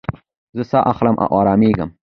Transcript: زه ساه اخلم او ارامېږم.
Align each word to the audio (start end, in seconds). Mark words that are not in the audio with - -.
زه 0.57 0.63
ساه 0.71 0.87
اخلم 0.91 1.15
او 1.23 1.29
ارامېږم. 1.39 1.89